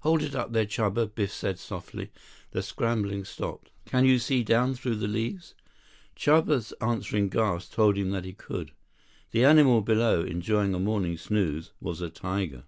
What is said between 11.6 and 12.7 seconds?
was a tiger.